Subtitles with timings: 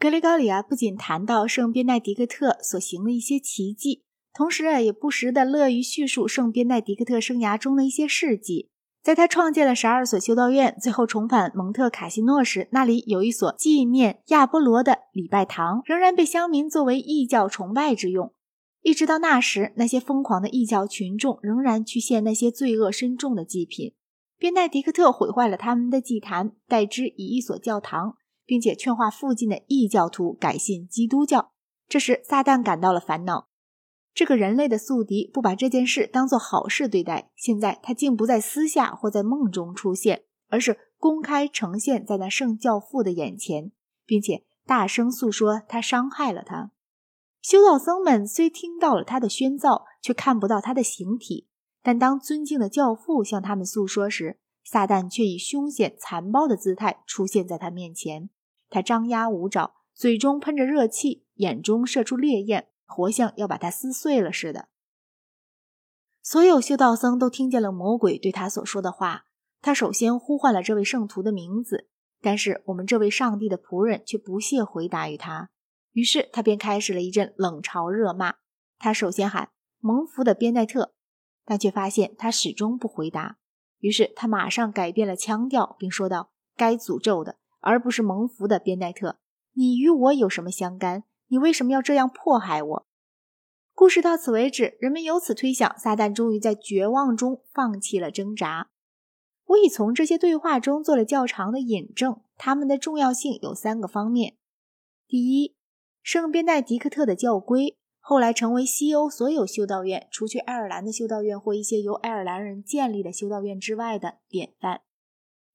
[0.00, 8.70] 格雷高里啊，不仅谈到圣边奈迪克特所行的一些奇迹，同时啊，也不时的乐于叙述圣边奈迪克特生涯中的一些事迹。
[9.02, 18.32] 在他创建了十二所修道院，最后重返蒙特卡西诺时，那里有一所纪念亚波罗的礼拜堂，仍然被乡民作为异教崇拜之用。
[18.80, 23.92] 一直到那时，那些疯狂的异教群众仍然去献那些罪恶深重的祭品。
[24.38, 28.16] 边奈迪克特毁坏了他们的祭坛，代之以一所教堂。
[28.50, 31.52] 并且劝化附近的异教徒改信基督教。
[31.88, 33.46] 这时，撒旦感到了烦恼。
[34.12, 37.30] 这个人类的宿敌不把这件事当做好事对待。
[37.36, 43.70] 现在，他竟不在私下或在梦中出现，而是公开呈现在那圣教父的眼前，
[44.04, 46.72] 并且大声诉说他伤害了他。
[47.40, 51.46] 修道僧们虽听到了他的宣造，却看不到他的形体。
[51.84, 58.28] 但当尊敬的教父向他们诉说时，撒旦却以凶险残暴的姿态出现在他面前。
[58.70, 64.68] 他张牙舞爪，嘴中喷着热气，眼中射出烈焰，活像要把他撕碎了似的。
[66.22, 69.24] 所有修道僧都听见了魔鬼对他所说的话。
[69.62, 71.88] 他首先呼唤了这位圣徒的名字，
[72.22, 75.50] 但是我们这位上帝的仆人却不屑回答于他。
[75.92, 78.36] 于是他便开始了一阵冷嘲热骂。
[78.78, 80.94] 他首先喊“蒙福的边奈特”，
[81.44, 83.38] 但却发现他始终不回答。
[83.80, 89.18] 于是他马上改变了腔调，并说道：“该诅咒的。”而不是蒙福的边奈特，
[89.52, 91.04] 你与我有什么相干？
[91.28, 92.86] 你为什么要这样迫害我？
[93.72, 98.68] 故事到此为止，人们由此推想，撒旦终于在绝望中放弃了挣扎。
[99.46, 104.36] 我已从这些对话中做了较长的引证，它们的重要性有三个方面：
[105.06, 105.56] 第一，
[106.02, 114.82] 圣边奈迪克特的教规后来成为西欧所有修道院，除去爱尔兰的修道院或一些由爱尔兰人建立的修道院之外的典范。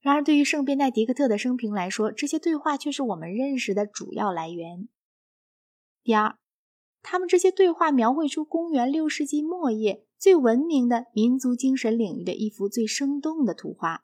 [0.05, 4.87] 然而，对于圣边奈迪克特的生平来说，这些对话却是我们认识的主要来源。
[6.03, 6.37] 第二，
[7.01, 14.03] 他们这些对话描绘出公元六世纪末叶最文明的民族精神领域的一幅最生动的图画。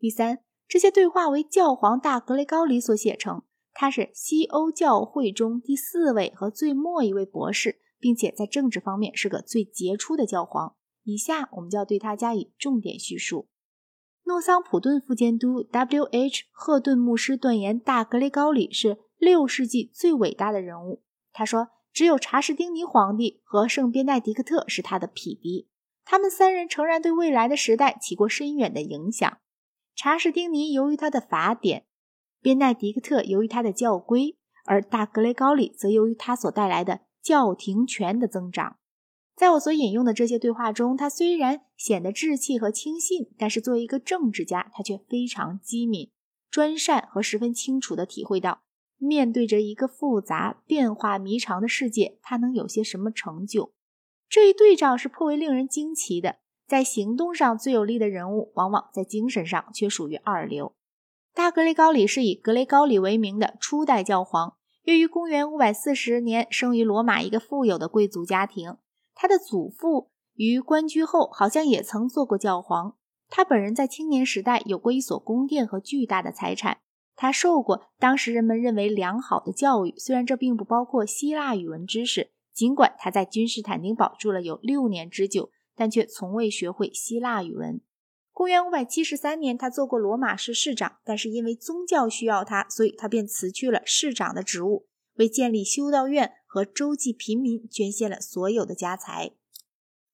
[0.00, 10.74] 第三，这些对话为教皇大格雷高里所写成，他是西欧教会中第四位和最末一位博士，并且在政治方面是个最杰出的教皇。
[11.04, 13.46] 以下我们就要对他加以重点叙述。
[14.24, 16.44] 诺桑普顿副监督 W.H.
[16.52, 21.02] 赫顿牧师断言，大格雷高里是六世纪最伟大的人物。
[21.32, 25.68] 他说，只有查士丁尼皇帝和圣边奈迪克特是他的匹敌。
[26.04, 29.38] 他们三人诚然对未来的时代起过深远的影响。
[29.94, 31.86] 查士丁尼由于他的法典，
[32.40, 38.76] 边奈迪克特由于他的教规，而大格雷高里则由于他所带来的教廷权的增长。
[39.42, 46.12] 在我所引用的这些对话中，他虽然显得稚气和轻信，但是作为一个政治家，他却非常机敏、
[46.48, 48.62] 专善和十分清楚地体会到，
[48.98, 53.72] 面对着一个复杂、变化弥长的世界，他能有些什么成就。
[54.28, 56.36] 这一对照是颇为令人惊奇的。
[56.68, 60.76] 在行动上最有力的人物，往往在精神上却属于二流。
[61.34, 64.54] 大格雷高里是以格雷高里为名的初代教皇，
[64.84, 68.76] 约于公元540年生于罗马一个富有的贵族家庭。
[69.14, 72.96] 他的祖父于官居后，好像也曾做过教皇。
[73.28, 76.78] 他本人在青年时代有过一所宫殿和巨大的财产。
[77.14, 82.30] 他受过当时人们认为良好的教育，虽然这并不包括希腊语文知识。
[82.52, 87.80] 尽管他在君士坦丁堡住了有六年之久，但却从未学会希腊语文。
[88.32, 94.86] 公元573年，他做过罗马市市长，但是因为宗教需要他，所以他便辞去了市长的职务，
[95.16, 96.32] 为建立修道院。
[96.52, 99.30] 和周际平民捐献了所有的家财，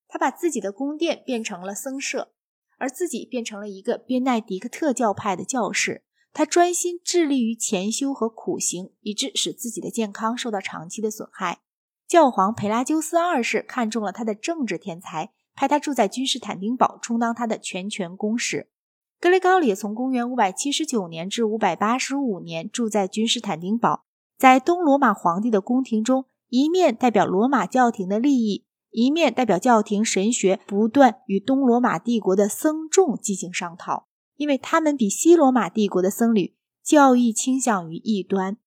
[0.06, 2.30] 他把自己的宫殿变成了僧舍，
[2.76, 6.04] 而自己变成了一个边奈迪克特教派的教士。
[6.32, 11.62] 他专心致力于潜修和苦行，以致使自己的健康受到长期的损害。
[12.06, 18.70] 教皇培拉鸠斯二世看中了他的政治天才，派他住在君士坦丁堡，充当他的全权公使。
[19.18, 24.04] 格雷高里从公元579年至585年住在君士坦丁堡。
[24.38, 34.06] 在东罗马皇帝的宫廷中，一面代表罗马教廷的利益，一面代表教廷神学，不断与东罗马帝国的僧众进行商讨，
[34.36, 36.54] 因为他们比西罗马帝国的僧侣
[36.84, 38.58] 教义倾向于异端。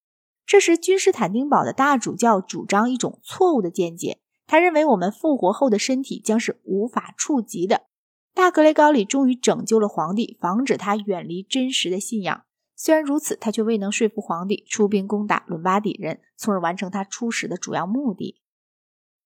[0.45, 7.83] 这时，君士坦丁堡的大主教主张一种错误的见解，他认为我们复活后的身体将是无法触及的。
[8.33, 12.43] 大格雷高里终于拯救了皇帝，防止他远离真实的信仰。
[12.83, 18.41] 虽然如此，他却未能说服皇帝出兵攻打伦巴底人，从而完成他出使的主要目的。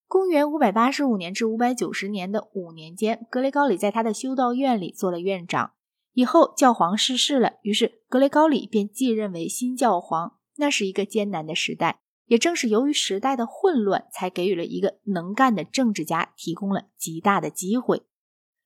[0.08, 5.72] 公元585年至590年的五年间，格雷高里在他的修道院里做了院长。
[6.12, 10.36] 以后教皇逝世了，于是格雷高里便继任为新教皇。
[10.58, 12.02] 那是一个艰难的时代。
[12.26, 18.02] 也正是由于时代的混乱，才给予了一个能干的政治家提供了极大的机会。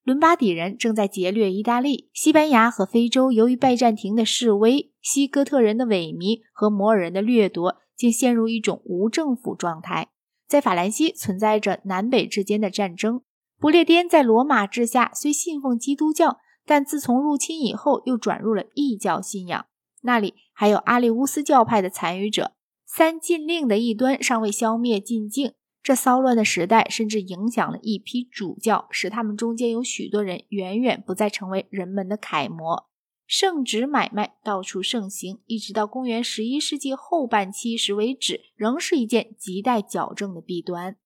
[0.09, 10.07] 伦巴底人正在劫掠意大利、西班牙和非洲，由于拜占庭的示威、西哥特人的萎靡和摩尔人的掠夺，竟陷入一种无政府状态。
[10.47, 13.21] 在法兰西存在着南北之间的战争。
[13.59, 19.67] 不列颠在罗马治下虽信奉基督教，但自从入侵以后又转入了异教信仰。
[20.01, 22.53] 那里还有阿里乌斯教派的参与者。
[22.83, 32.87] 三禁令的异端尚未消灭尽境，这骚乱的时代甚至影响了一批主教，使他们中间有许多人远远不再成为人们的楷模。
[33.25, 40.97] 圣旨买卖到处盛行，一直到公元十一世纪后半期时为止，仍是一件亟待矫正的弊端。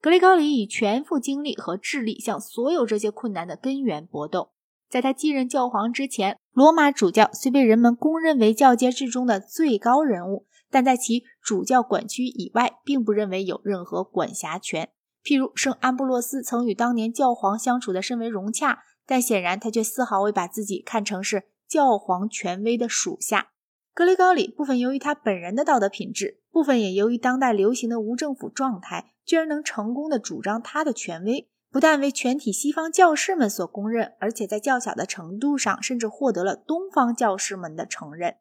[0.00, 4.50] 格雷高里以全副精力和智力向所有这些困难的根源搏斗。
[4.88, 10.46] 在他继任教皇之前，罗马主教虽被人们公认为教阶制中的最高人物。
[10.70, 14.90] 但在其主教管区以外，并不认为有任何管辖权。
[15.22, 23.48] 譬如，圣安布洛斯曾与当年教皇相处的甚为融洽，但显然他却丝毫未把自己看成是教皇权威的属下。
[23.92, 38.36] 格雷高里部分由于他本人的道德品质，部分也由于当代流行的无政府状态，居然能成功的主张他的权威，不但为全体西方教士们所公认，而且在较小的程度上，甚至获得了东方教士们的承认。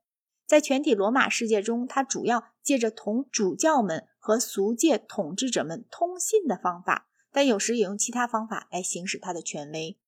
[0.50, 10.00] 在全体罗马世界中，他主要借着同主教们和俗界统治者们通信的方法，但有时也用其他方法来行使他的权威。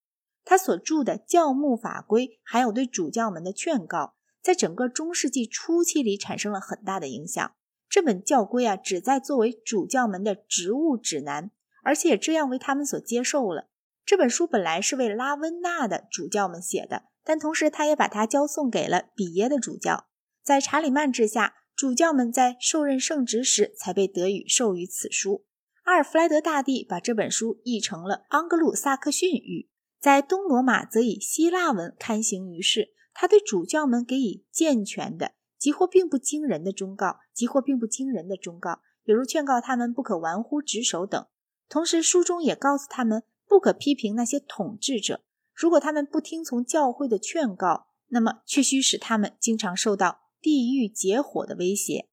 [0.44, 7.52] 他所著的教牧法规，还有对主教们的劝告，在整个中世纪初期里产生了很大的影响。
[7.88, 11.52] 这本教规啊，旨在作为主教们的职务指南，
[11.84, 13.68] 而且这样为他们所接受了。
[14.04, 20.06] 这本书本来是为拉温纳的主教们写的，但同时他也把它交送给了比耶的主教。
[20.42, 25.44] 在查理曼治下，主教们在受任圣职时才被德语授予此书。
[25.84, 29.68] 阿尔弗莱德大帝把这本书译成了盎格鲁撒克逊语，
[30.00, 32.94] 在东罗马则以希腊文刊行于世。
[33.14, 41.26] 他对主教们给予健全的、即或并不惊人的忠告，即或并不惊人的忠告，比如劝告他们不可玩忽职守等。
[41.68, 45.22] 同时，书中也告诉他们不可批评那些统治者，
[45.54, 50.21] 如果他们不听从教会的劝告，那么却需使他们经常受到。
[50.42, 52.08] 地狱结火的威胁。